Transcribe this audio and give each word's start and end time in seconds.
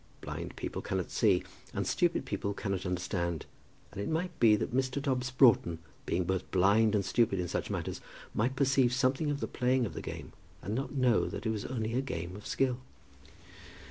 Blind 0.19 0.55
people 0.55 0.81
cannot 0.81 1.11
see 1.11 1.43
and 1.75 1.85
stupid 1.85 2.25
people 2.25 2.55
cannot 2.55 2.87
understand, 2.87 3.45
and 3.91 4.01
it 4.01 4.09
might 4.09 4.39
be 4.39 4.55
that 4.55 4.73
Mr. 4.75 4.99
Dobbs 4.99 5.29
Broughton, 5.29 5.77
being 6.07 6.23
both 6.23 6.49
blind 6.49 6.95
and 6.95 7.05
stupid 7.05 7.39
in 7.39 7.47
such 7.47 7.69
matters, 7.69 8.01
might 8.33 8.55
perceive 8.55 8.93
something 8.93 9.29
of 9.29 9.41
the 9.41 9.47
playing 9.47 9.85
of 9.85 9.93
the 9.93 10.01
game 10.01 10.33
and 10.63 10.73
not 10.73 10.93
know 10.95 11.27
that 11.27 11.45
it 11.45 11.51
was 11.51 11.65
only 11.65 11.93
a 11.93 12.01
game 12.01 12.35
of 12.35 12.47
skill. 12.47 12.79